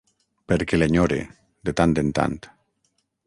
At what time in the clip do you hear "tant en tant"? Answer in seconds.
1.81-2.39